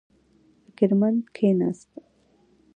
فکر 0.65 0.89
مند 0.99 1.21
کېناست. 1.35 1.91